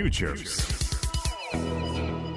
[0.00, 0.66] Futures.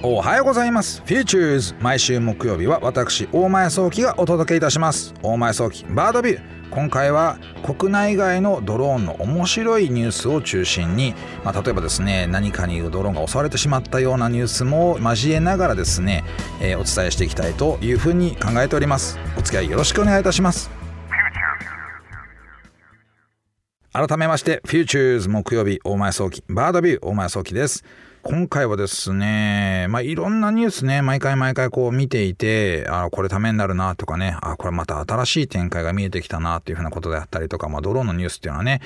[0.01, 1.01] おはようございます。
[1.05, 5.13] フューチューズ毎週木曜日は私大前創希がお届けいたします。
[5.21, 6.41] 大前創希バードビュー。
[6.71, 11.13] 今回は国内外のドローンの面白いニュースを中心に、
[11.45, 16.25] まあ、例えばですね何かにドローンが襲われてしまったようなニュースも交えながらですね、
[16.59, 19.18] えーお伝えしていきたいというふうに考えております。
[19.38, 20.82] お付き合いよろしくお願いいたします。
[23.96, 27.84] 改めまして、フューチューズ木曜日大前創希、バードビュー大前創希です。
[28.26, 38.80] 今回はですね、まあ、いろんなニュースね、毎回毎回こう見ていて、あこれためになるなとかね、あこれまた新しい展開が見えてきたなっていうふうなことであったりとか、まあ、ドローンのニュースっていうのはね、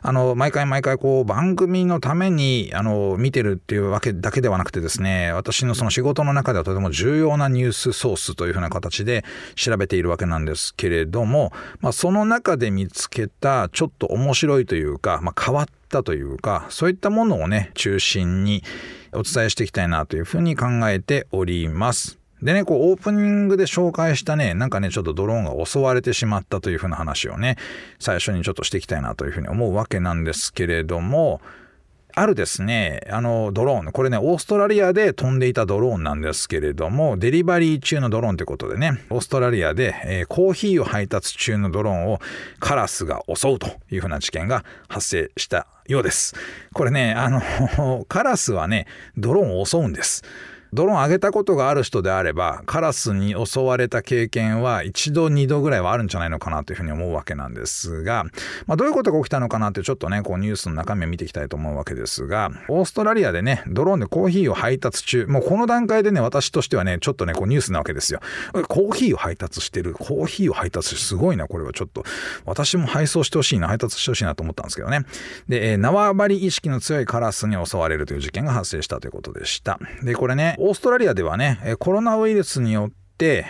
[0.00, 9.24] あの、毎回毎回こう番組のために、あの、見てるっていうわけだけではなくてですね、私のその仕事の中ではとても重要なニュースソースというふうな形で
[9.56, 18.62] 調べているわけなんですけれども、まあ、その中で見つけたちょっと面白いというか、まあ、変わったというかそういったものをね中心に
[19.12, 22.18] お伝えしていきたいなというふうに考えております。
[22.42, 27.56] でね、こうオープニングで紹介したね、なんかね、ちょっとドローンが襲われてしまったというふうな話をね、
[27.98, 31.40] 最初にちょっとしていきたいなというふうに思うわけなんですけれども、
[32.16, 42.20] あるですね、あのドローン、これね、オーストラリアで飛んでいたドローンなんですけれども、デリバリー中のドローンってことでね、オーストラリアで、えーコーヒーを配達中のドローンを
[42.60, 46.34] カラスが襲うというふうな事件が発生したようです。
[46.72, 50.22] これね、あの、カラスはね、ドローンを襲うんです。
[50.74, 58.24] ドローン上げたことがある人であればカラスに襲われた経験は一度二度ぐらいはあるんじゃないのかなというふうに思うわけなんですが、
[58.66, 62.26] まあ、どういうことが起きたのかなってちょっとねこうニュースの中身を見ていきたいと思うわけです。
[62.26, 65.26] がオーストラリアでねドローンでコーヒーを配達中。
[65.26, 68.18] もうこの段階でね私としてはねちょっとねこうニュースなわけですよ。
[68.66, 69.94] コーヒーを配達してる。
[69.94, 71.46] コーヒーを配達してすごいな。
[71.46, 72.02] これはちょっと
[72.46, 73.68] 私も配送してほしいな。
[73.68, 75.02] 配達してほしいなと思ったんですけどね。
[75.48, 79.78] で、え縄張り意識の強いカラスに襲われるという事件が発生したということでした。
[80.02, 83.04] でこれねオーストラリアではねコロナウイルスによって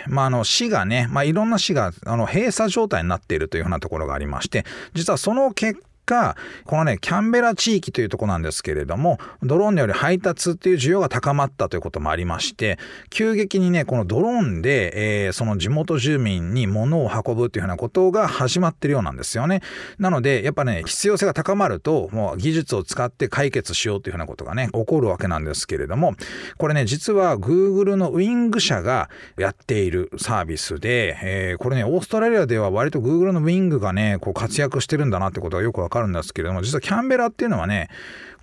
[0.07, 6.35] まあ、あの市がね、まあ、いろんな市があの閉鎖状態になっているというようなところがありまして実はその結果
[6.65, 12.77] このねキャンベラ地域というとこなんですけれどもドローンにより配達っていう需要が高まったということもありまして
[13.09, 19.61] 急激にねこのドローンで、えーその地元住民に物を運ぶというようなことが始まってるようなんですよね。
[19.99, 26.13] なのでやっぱね必要性が高まるともう技術を使って解決しようというようなことがね起こるわけなんですけれども
[26.57, 37.89] これね実は Google のウィング社がやっているサービスで、えーこれねオーストラリアでは割と Google のウィングがねこう活躍してるんだなってことがよくわかるんですけれども実はキャンベラっていうのはね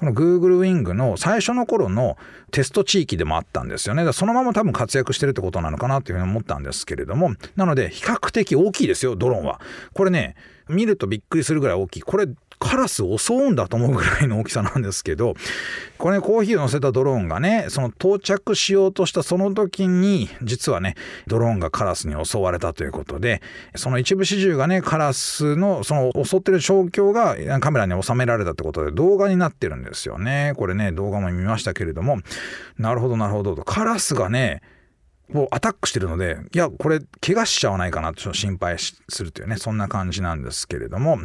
[0.02, 2.16] この Google ウィングの最初の頃の
[2.50, 4.04] テスト地域でもあったんですよね。
[4.04, 9.60] だそのまま多分活躍してるってことなのかなっていうふうに思ったんですけれども、なので比較的大きいですよ、ドローンは。
[9.94, 10.34] これね、
[10.68, 12.02] 見るとびっくりするぐらい大きい。
[12.02, 12.26] これ
[12.62, 15.34] カラス襲うんだと思うぐらいの大きさなんですけど、
[15.98, 20.94] これ、ね、コーヒーを乗せたドローンがね、その到着しようとしたその時に、実はね、
[21.26, 23.42] ドローンがカラスに襲われたということで、
[23.74, 30.52] その一部始終がね、カラスのその襲ってる状況がカメラに収められたってことで動画になってるんですよね。
[30.56, 32.18] これね、動画も見ましたけれども、
[32.78, 33.64] なるほどなるほどと。
[33.64, 34.62] カラスがね、
[35.32, 41.18] こうアタックしてるのでいやこれ怪我しちゃわないかなと心配するというねそんな感じなんですけれども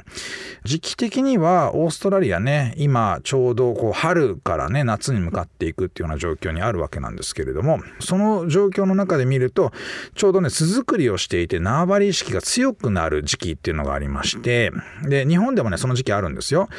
[0.63, 9.71] 時期的にはオーストラリアね今ちょうどこう春からね夏に向かっていくっていうような状況にあるわけなんですけれどもその状況の中で見ると
[10.15, 14.71] ちょうどね巣作りをしていて縄張り意識が強くなる時期っていうのがありまして
[15.03, 16.69] で日本でもねその時期あるんですよ。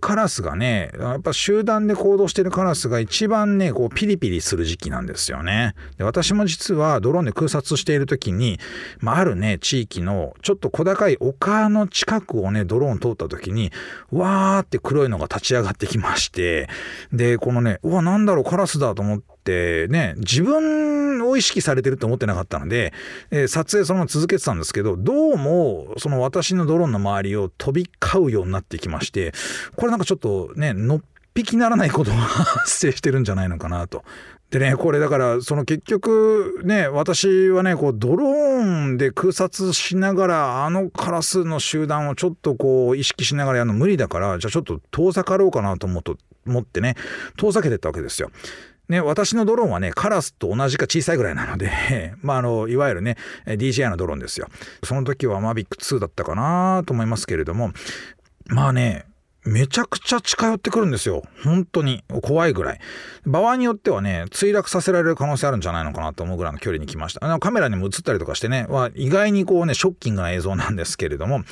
[0.00, 5.74] カラスがねやっぱ集団で行動してるカラスが一番ねこうピリピリする時期なんですよね。
[5.96, 8.58] で私も実ははドローンで空撮している時に、
[9.00, 13.70] まあ、あるね地域のちょっと小高い丘の近くをねドローン通った時に
[14.10, 16.68] わーって黒いのが立ち上がってきまして
[17.12, 22.92] でこのねうわなんだろうカラスだと思ってね自分を意識されてると思ってなかったので、
[23.30, 29.32] えー撮影そのまま続けてたんですけどどうもその私のドローンの周りを飛び交うようになってきまして
[29.76, 31.00] これなんかちょっとねのっ
[31.34, 34.04] ぴきならないことが 発生してるんじゃないのかなと。
[34.50, 46.16] でねこれだからその結局ね私はねこうドローンで空撮しながらあのカラスの集団をちょっとこう意識しながらやるの無理だからじゃあちょっと遠ざかろうかなと思うと
[46.46, 46.94] 思ってね
[47.36, 48.30] 遠ざけてったわけですよ。
[48.88, 54.48] ね、私のドローンはね、カラスと同じか小さいぐらいなので、 まあ、あの、いわゆるね、DJI のドローンですよ。
[54.82, 57.72] その時はマビック2だったかなと思いますけれども、
[58.46, 59.04] まあね、
[59.48, 61.22] めちゃくちゃ近寄ってくるんですよ。
[61.42, 62.04] 本当に。
[62.22, 62.80] 怖いぐらい。
[63.24, 67.24] 場合によってはね、墜落させられる可能性あるんじゃないのかなと思うぐらいの距離に来ました。
[67.24, 71.44] あのカメラにも映ったりとかしてね、は意外にこうね、ショッキングな映像なんですけれども。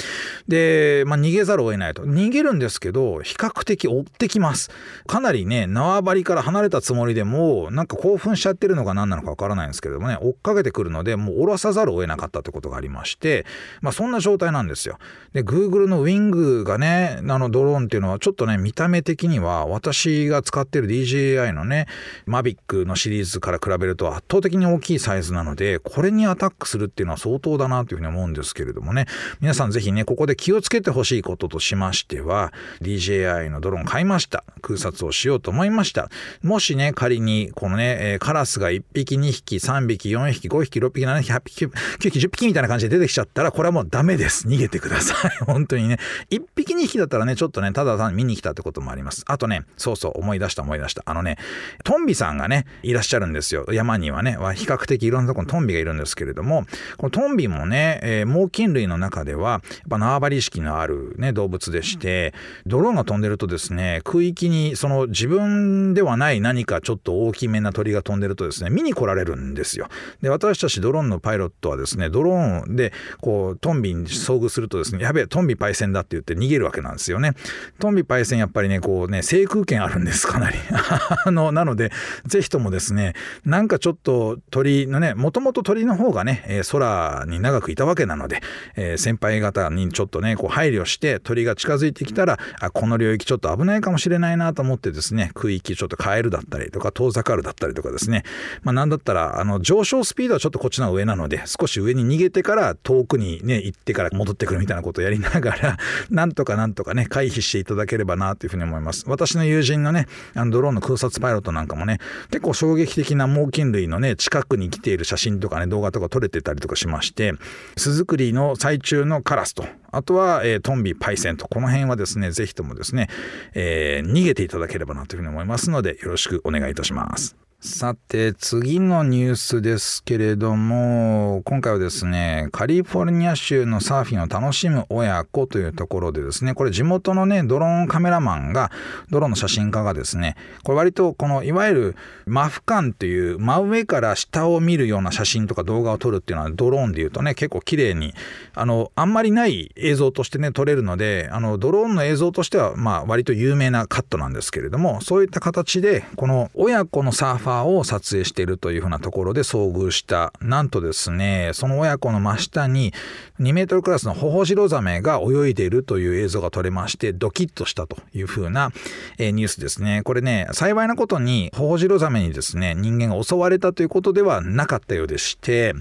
[0.46, 2.02] で、まあ、逃げざるを得ないと。
[2.02, 4.70] 逃げるんですけど、比較的追ってきます。
[5.06, 13.46] かなりね、縄張りから離れたつもりでも、なんか興奮しちゃってるのか何なのかわからないんですけれどもね、追っかけてくるので、もう降ろさざるを得なかったってことがありまして、
[13.80, 14.98] まあ、そんな状態なんですよ。
[15.32, 21.86] で、Google のウィングがね、あのドローンっていうのはちょっとね、見た目的には私が使ってる DJI のね、
[22.28, 29.06] Mavic のシリーズから比べると圧倒的に大きいサイズなので、これにアタックするっていうのは相当だなというふうに思うんですけれどもね、
[29.40, 32.52] 皆さんぜひね、ここで気をつけてほしいこととしましては、
[32.82, 34.44] DJI のドローン買いました。
[34.62, 36.10] 空撮をしようと思いました。
[36.42, 44.48] もしね、仮にこのね、カラスが1匹、2匹、3匹、4匹、5匹、6匹、7匹、8匹、9匹、10匹みたいな感じで出てきちゃったら、これはもうダメです。
[44.48, 45.30] 逃げてください。
[45.44, 45.98] 本当にね。
[46.30, 49.24] 1匹、2匹だったらね、ちょっとね、ただ単に見に来たってこともあります。
[49.26, 51.02] あとね、そうそう、思い出した思い出した。
[51.06, 51.38] あのね、
[51.84, 53.66] トンビさんがね、いらっしゃるんですよ。
[53.72, 56.66] 山にはね、は比較的いろんなところにトンビがいるんですけれども、
[56.96, 62.34] このトンビもね、えー、猛禽類の中では、やっぱ縄張り意識のあるね、動物でして、
[62.66, 69.88] ドローンが飛んでるとですね、空域にその自分ではない何かちょっと大きめな鳥が飛んでるとですね、見に来られるんですよ。
[70.22, 77.32] で、私たちドローンのパイロットはですね、ドローンでこうトンビに遭遇するとですね、やべえ、トンビパイセンだって言って逃げるわけなんですよね。
[77.78, 80.56] トンビパイセンやっぱりね、こうね、制空権あるんです、かなり。
[81.24, 81.90] あの、なので、
[82.26, 83.14] ぜひともですね、
[83.44, 88.42] なんかちょっと鳥のね、もともと鳥の方がね、え空に長くいたわけなので、
[88.76, 98.24] えー、先輩方にちょっとね、こう配慮して鳥が近づいてきたら、あ、この領域ちょっと危ないかもしれないなと思ってですね、空域ちょっと変えるだったりとか、遠ざかるだったりとかですね、
[98.62, 105.78] まあなんだったら、あの、上昇スピードはちょっとこっちの上なので、少し上に逃げてから遠くにね、行ってから戻ってくるみたいなことをやりながら、
[106.10, 109.04] なんとかなんとかね、回避していただければなというふうに思います。
[109.06, 111.98] 私の友人のね、あのドローンの空撮パイロットなんかもね、
[112.30, 117.32] 結構衝撃的な猛禽類のね、近くに来ている写真とかね、動画とか撮れてたりとかしまして、
[117.76, 123.08] 巣作りの最中のカラスと、あとは、えー、トンビ、パイセンと、この辺はですね、ぜひともですね、
[123.54, 127.45] えー、逃げていただければなというふうに思いますので、よろしくお願いいたします。
[127.60, 138.70] さて、次のニュースですけれども、今回はですね、カリフォルニア州のサーフィンを楽しむ親子というところでですね、これ地元のね、ドローンカメラマンが、
[139.10, 148.12] ドローンの写真家がですね、これ割とこの、いわゆるマフカンという真上から下を見るような写真とか動画を撮るっていうのはドローンで言うとね、結構綺麗に、
[148.54, 160.32] あの、あんまりない映像としてね、撮れるので、あの、ドローンの映像としては、まあ、割と有名なカットなんですけれども、そういった形で、この親子のサーフファーを撮影しているというふうなところで遭遇した。
[160.40, 162.92] なんとですね、その親子の真下に
[163.38, 168.72] 2メートルクラスのホホジロザメが泳いでいるという映像が撮れまして、ドキッとしたというふうな、
[169.18, 170.02] え、ニュースですね。
[170.02, 175.74] これね、幸いなことにホホジロザメにですね、人間が襲われたということではなかったようでして、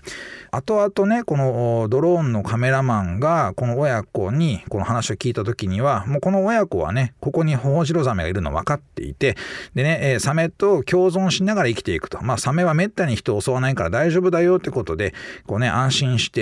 [0.51, 9.35] 後々ね、このドローンのカメラマンがこの親子にこの話を聞いた時には、もうこの親子はね、ここにホホジロザメがいるの分かっていて、
[9.73, 12.21] でね、えー、サメと共存しなながら生きていくと。
[12.21, 15.13] まあ、サメはめったに人を襲わないから大丈夫だよってことで、
[15.47, 16.41] こうね、安心して、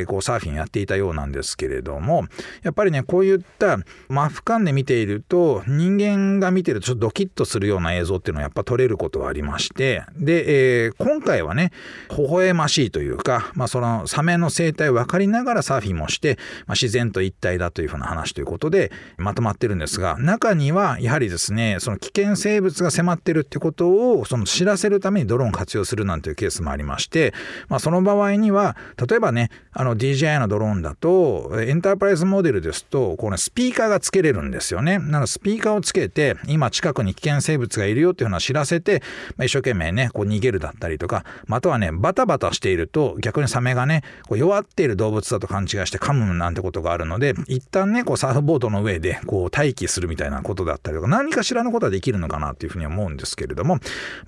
[0.00, 2.24] えー、こうサーフィンやっていたようなんですけれども、
[2.62, 11.70] やっぱりね、こういったマフカンで見ていると、人間が見てるとちょっとドキッとするような映像っていうのはやっぱ撮れることはありまして、で、えー、今回はね、
[12.10, 27.34] 微笑ましいというか、まあ、そのサメの生態を分かりながらサーフィンもして、まあ、自然と一体だというふうな話ということでまとまってるんですが、中にはやはりですね、その危険生物が迫ってるってことを、その知らせるためにドローンを活用するなんていうケースもありまして、
[27.68, 28.76] まあ、その場合には
[29.08, 34.98] 例えばねあの DJI のドローンだとエンタープライズモデルですとこのスピーカーがつけれるんですよね。
[34.98, 39.02] なのでスピーカーをつけて今近くに危険生物がいるよっていうのを知らせて、
[39.36, 53.78] まあ、一生懸命ねこう逃げるだったりとかまたはねバタバタしていると逆にサメがねこう弱っている動物だと勘違いして噛むなんてことがあるので一旦ねこうサーフボードの上でこう待機するみたいなことだったりとか何かしらのことはできるのかなっていうふうに思うんですけれども、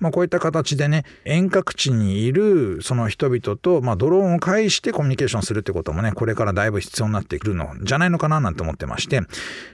[0.03, 9.21] まあ、こういった形でね遠隔地にいるその人々と、まあ、ドローンを介してコミュニケーションするってこともねこれからだいぶ必要になってくるのじゃないのかななんて思ってまして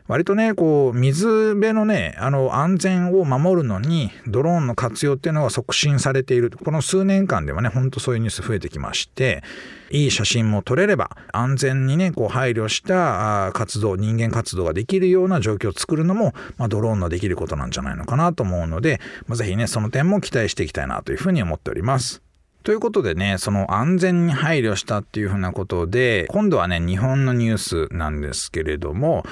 [0.08, 6.52] 割とねこう水辺のねあの安全を守るのにドローンの活用っていうのが促進されている。
[6.52, 9.44] この数年間ではねほんとそういうニュース増えてきまして
[9.92, 22.22] いい写真も撮れれば安全にねこう配慮した活動人間活動ができるような状況を作るのも、まあ、ドローンのできることなんじゃないのかなと思うので、まあ、ぜひねその点も期待していきたいなというふうに思っております。
[22.64, 29.26] ということでね、その安全に配慮したっていうふうなことで、今度はね、日本のニュースなんですけれども、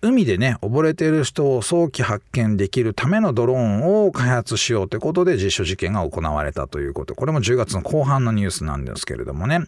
[0.00, 9.60] 海でね溺れている人を早期発見できるためのドローンを開発しようということで実証実験が行われたということこれも10月の後半のニュースなんですけれどもね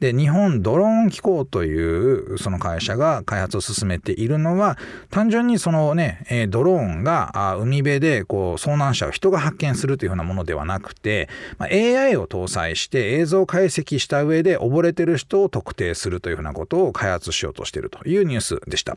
[0.00, 4.76] で日本ドローン機構というその会社が開発を進めているのは
[5.10, 11.28] 単純にそのねドローンが海辺でこう遭難者を人が発見するというようなものではなくて、
[11.58, 18.96] ま、AI を搭載して映像解析した上で溺れてる人を特定するというふうなことを開発しようとしているというニュースでした。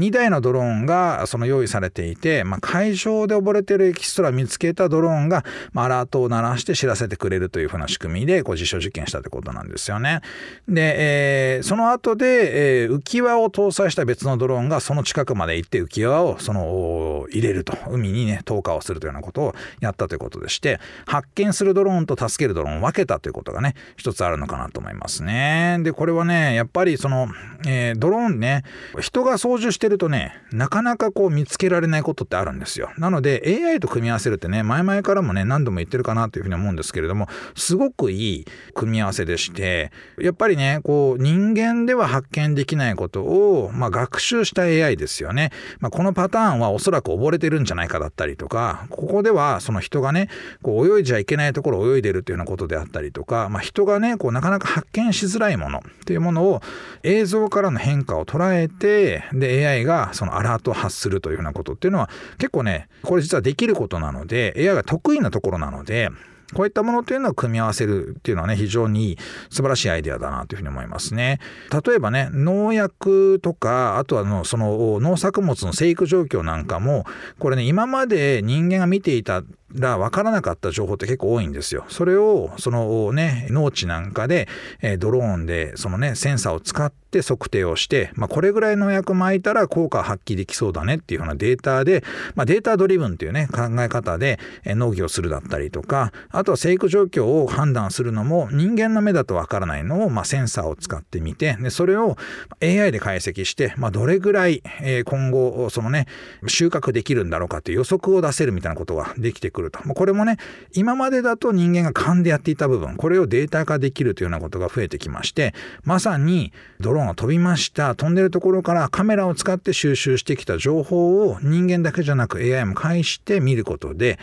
[0.00, 10.22] 2台のドローンがその用意されていて、まあ、海上で溺れてるエキストラ見つけたドローンが、まあ、アラートを鳴らして知らせてくれるというふうな仕組みでこう実証実験したということなんですよね。
[10.68, 25.78] で、えー、その後で、えー、浮き輪を搭載した別のドローンがその近くまで行って浮き輪をその入れると海にね投下をするというようなことをやったということでして発見するドローンと助けるドローンを分けたということがね一つあるのかなと思いますね。
[25.82, 27.28] でこれはねやっぱりその、
[27.66, 28.64] えー、ドローンね
[29.00, 32.90] 人が操縦してるとねなかなかこう見つけられないことってあるんですよ。
[32.96, 45.50] なので AI と組み合わせるってね前々からもね何度も言ってるかなというふうに思うんですけれどもすごくいい組み合わせでしてやっぱりねこう人間では発見できないことを、まあ、学習した AI ですよね。
[45.80, 50.28] まあ、このパターンはおそらく溺れてるんじゃないかだったりとかここではその人がね
[50.62, 56.60] こう泳いじゃいけないところを泳いでるっていうようなことであったりとか、まあ、人がねこうなかなか発見しづらいものっていうものを
[57.02, 66.10] 映像からの変化を捉えてで AI がそのアラートを発するというふうなことっていうのは結構ねこれ実はできることなので AI が得意なところなので
[66.54, 69.18] こういったものというのを組み合わせるっていうのはね、非常に
[69.50, 71.38] 素晴らしいアイデアだなというふうに思いますね。
[71.84, 77.04] 例えばね、農薬とか、あとはのその農作物の生育状況なんかも、
[77.38, 79.42] これね、今まで人間が見ていた
[79.74, 81.84] ら分からなかった情報って結構多いんですよ。
[81.88, 84.48] それをそのね農地なんかで、
[84.82, 102.16] えドローンでそのねセンサーを使って測定をして、まあ、これぐらい農薬撒いたら効果発揮できそうだねっていうようなデータで、まあ、データドリブンっていうね考え方で農業するだったりとかあとは生育状況を判断するのも人間の目だと分からないのを、まあ、センサーを使ってみてでそれを
[102.62, 104.62] AI で解析して、まあ、どれぐらい
[105.04, 106.06] 今後そのね
[106.46, 109.80] 収穫できるんだろうかっていう予測を出せるみたいなことができてくるくると。
[109.80, 110.38] これもね、
[110.74, 124.18] 今までだと人間が勘でやっていた部分、これをデータ化できるというようなことが増えてきまして、まさにドローンが飛びました、飛んでるところからカメラを使って収集してきた情報を人間だけじゃなく AI も介して見ることで、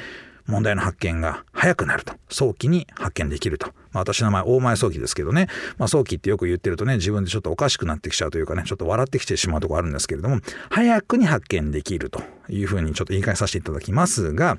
[0.47, 2.13] 問題の発見が早くなると。
[2.29, 10.39] 早期に発見できると、まあ、私の名前大前早期ですけどね、まあ、早期ってよく言ってるとね自分でちょっとおかしくなってきちゃうというかねちょっと笑ってきてしまうとこあるんですけれども
[10.69, 14.57] 早くに発見できるというふうにちょっと言い換えさせていただきますが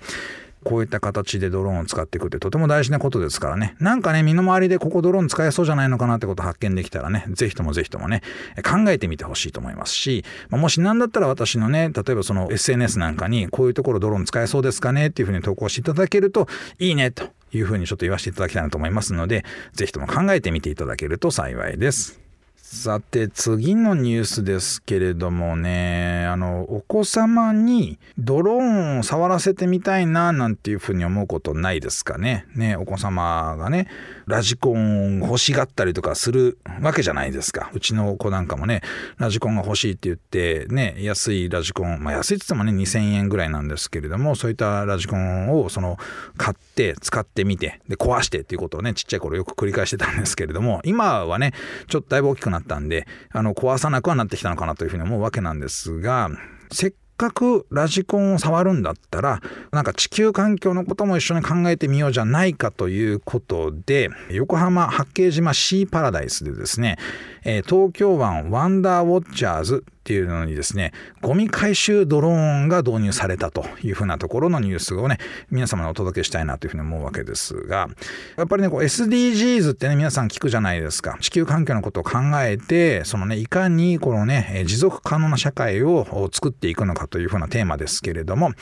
[0.68, 3.74] こういった形でドローンを使っていくってとても大事なことですからね。
[3.80, 8.20] なんかね、身の回りでここドローン使えそうじゃないのかなってことを発見できたらね、ぜひともぜひともね、
[8.62, 16.46] 考えてみてほしいと思いますし、まあ、もし何だったら私のね、例えばその SNS なんかにこういうところドローン使えそうですかねっていうふうに投稿していただけると
[16.78, 22.27] いいねというふうにちょっと言わせていただきたいなと思いますので、ぜひとも考えてみていただけると幸いです。
[22.70, 26.26] さて次のニュースですけれどもね。
[26.26, 32.44] あのお子様にドローンを触らせてみたいななんていうふうに思うことないですかね。
[32.54, 33.88] ねお子様がね
[34.26, 37.70] ラジコン欲しがったりとかするわけじゃないですか。
[37.72, 38.82] うちの子なんかもね
[39.16, 45.96] ラジコンが欲しいって言ってね安いラジコンまあ安いって言ってもね2000円ぐらいなんですけれどもそういったラジコンをその
[46.36, 51.54] 買って使ってみてで壊してっていうことをねちっちゃい頃よく繰り返してたんですけれども今はね
[51.86, 56.30] ちょっとだいぶ大きくなってなったんで、あの、壊さなくはなってきたのかなというふうに思うわけなんですが、
[56.70, 59.40] せっかくラジコンを触るんだったら、
[59.72, 66.96] なんか地球環境のことも一緒に考えてみようじゃないかということで、横浜八景島シーパラダイスでですね、
[67.42, 75.18] 東京湾ワンダーウォッチャーズっていうのにですね、ゴミ回収ドローンが導入されたというふうなところのニュースをね、
[75.50, 77.90] 皆様にお届けしたいなというふうに思うわけですが、
[78.38, 81.18] やっぱりね、SDGs ってね、皆さん聞くじゃないですか。
[81.20, 82.12] 地球環境のことを考
[82.42, 88.52] えて、そのね、いかにこのね、持続可能な社会を作っていくのかというふうなテーマですけれども、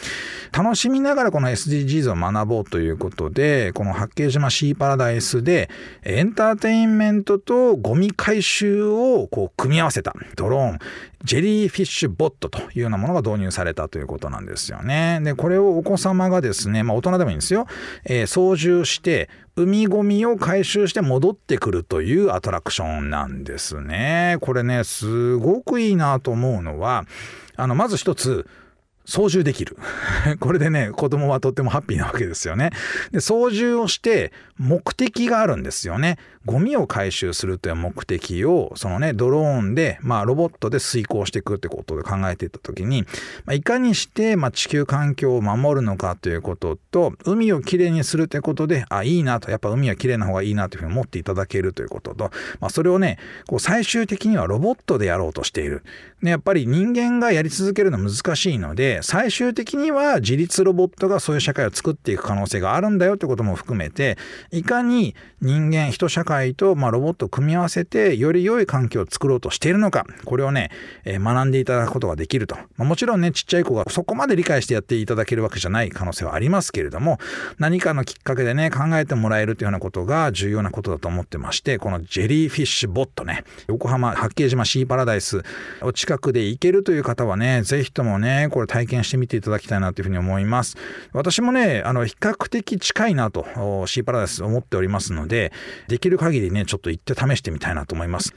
[0.53, 5.71] 楽しみながらこの SDGs を学ぼうということで、この八景島シーパラダイスで、
[6.03, 10.79] エンターテインメントとゴミ回収をこう組み合わせたドローン、
[11.26, 15.21] ジェリーフィッシュボットというようなものが導入されたということなんですよね。
[15.25, 17.66] で、これをお子様がですね、まあ大人でもいいんですよ、
[18.04, 24.37] えー、操縦して、海ゴミを回収して戻ってくるというアトラクションなんですね。
[24.40, 27.06] これね、すごくいいなと思うのは、
[27.56, 28.47] あの、まず一つ、
[29.04, 29.78] 操縦できる。
[30.40, 32.71] これでね、子供はとってもハッピーなわけですよね。
[33.12, 36.18] で、操縦をして目的があるんですよね。
[36.46, 43.02] ゴミを回収するという目的を、そのね、ドローンで、まあ、ロボットで遂行していくってことで考えていったときに、
[43.44, 55.82] まあ、いかにして、まあ、地球環境を守るのかということと、海をきれいにするということで、あ、いいなと、やっぱ海はきれいな方がいいなというふうに思っていただけるということと、まあ、それをね、こう最終的にはロボットでやろうとしている。
[56.22, 64.16] ね、やっぱり人間がやり続けるの難しいので、最終的には自立ロボットがそういう社会を作っていく可能性があるんだよってことも含めて、
[64.50, 70.71] いかに人間、人社会と、まあ、ロボットを組み合わせて、より良い環境を作ろうとしているのか、これをね、
[71.05, 72.57] え、学んでいただくことができると。
[72.76, 77.19] ま、もちろんね、ちっちゃい子がそこまで理解してやっていただけるわけじゃない可能性はありますけれども、
[77.59, 85.43] 何かのきっかけでね、考えてもらえるというようなことが重要なことだと思ってまして、このジェリーフィッシュボットね、横浜八景島シーパラダイス
[85.83, 90.76] を近くで行けるという方はね、ぜひともね、これ体験してみていただきたいなというふうに思います。
[91.12, 93.45] 私もね、あの、比較的近いなと、
[93.87, 95.52] シーパラダイス思っておりますので、
[95.88, 98.35] できる限りね、ちょっと行って試してみたいなと思います。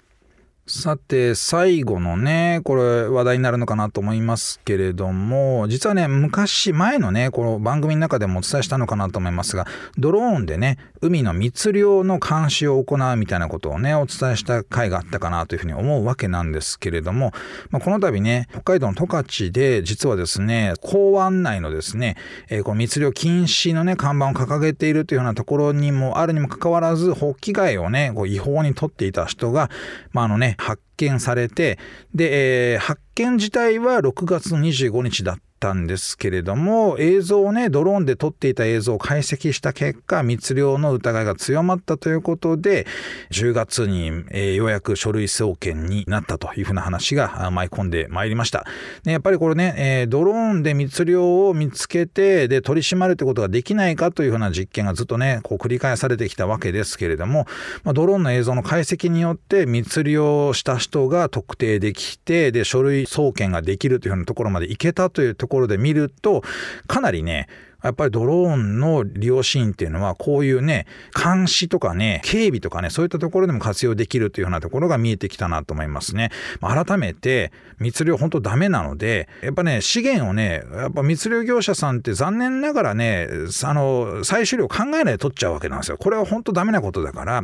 [0.72, 9.66] さて、最後のね、これ話題になるのかなと思いますけれども、実はね、昔、前のね、この番組の中でもお伝えしたのかなと思いますが、
[9.98, 17.32] ドローンでね、海の密漁の監視を行うみたいなことをね、お伝えした回があったかなというふうに思うわけなんですけれども、
[17.72, 22.16] まあ、この度ね、北海道の十勝で、実はですね、港湾内のですね、
[22.48, 29.72] えー、この密漁禁止のね、看板を掲げているというようなところにもあるにもかかわらず、ホッキ貝をね、こう違法に取っていた人が、
[30.12, 31.80] まあ、あのね、発見されて、
[32.14, 42.88] で、えー、発見自体は6月の25日だったんですけれども、映像をね、ドローンで撮っていた映像を解析した結果、密漁の疑いが強まったということで、
[43.32, 48.66] 10月に、えー、ようやく書類送検になったというふうな話が舞い込んでまいりました。
[49.04, 57.46] ね、やっぱりこれね、えー、ドローンで密漁を見つけて、で、取り締まるということができないかというふうな実験がずっとね、こう繰り返されてきたわけですけれども、
[57.84, 66.44] まあ、ドローンの映像の解析によって密漁した人が特定できて、で、書類送検ができるというふうなところまで行けたというところで見ると、
[66.88, 67.48] かなりね、
[67.82, 76.30] やっぱりドローンの利用シーンっていうのは、こういうね、監視とかね、警備とかね、そういったところでも活用できるというようなところが見えてきたなと思いますね。
[76.60, 83.30] 改めて、密漁本当ダメなので、やっぱね、資源をね、やっぱ密漁業者さんって残念ながらね、
[83.64, 85.98] あの、採取量考えないで取っちゃうわけなんですよ。
[85.98, 87.44] これは本当ダメなことだから、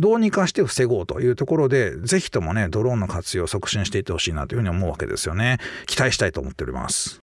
[0.00, 5.58] どうにかして防ごうというところで、ぜひともね、ドローンの活用を促進していってほしいなというふうに思うわけですよね。
[5.86, 7.25] 期待したいと思っております。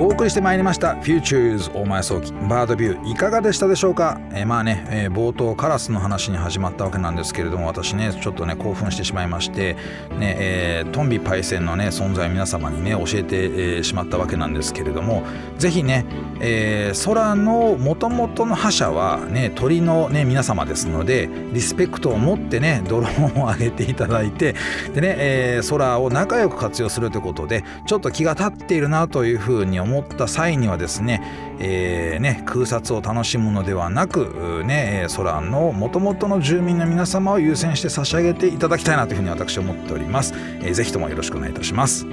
[0.00, 2.32] お送りしてまいりました「Futures 大前早期。
[2.48, 9.74] バードビュー」いかがでしたでしょうか、えー、まあね、えー、冒頭カラスの話に始まったわけなんですけれども私ねちょっとね興奮してしまいまして
[10.16, 15.24] ね、えー、トンビパイセンのね存在皆様にね教えて、えー、しまったわけなんですけれども
[15.58, 16.04] 是非ね、
[16.38, 24.54] えー、空のもともとの覇者はね鳥のね皆様ですのでリスペクトを持ってねドローンを上げていただいて
[24.94, 31.22] でね、えー、空を仲良く活用するということでちょっと気が立っているなというふうに思思った際にはですね,、
[31.58, 40.34] えーね、空撮を楽しむのではなく、ね、空のもともとの住民の皆様を優先して差し上げていただきたいなというふうに私は思っております。
[40.60, 42.06] えー、ぜひともよろしくお願いいたします。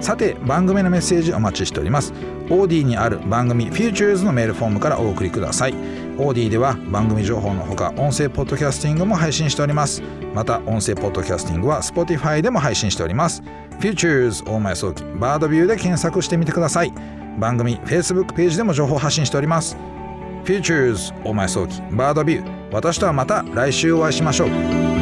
[0.00, 2.12] さて番組のメッセージお待ちしております。
[2.50, 5.74] オーディにある番組 Futures のメールフォームからお送りください。
[6.18, 10.02] オーディでは番組情報のほか音声ポッドキャスティングも配信しております。
[10.34, 13.42] また音声ポッドキャスティングは Spotify でも配信しております。
[13.80, 16.92] Futures 大前早期バードビューで検索してみてください。
[17.38, 19.76] 番組 Facebook ページでも情報発信しております。
[20.44, 22.72] Futures 大前早期バードビュー。
[22.72, 24.93] 私とはまた来週お会いしましょう。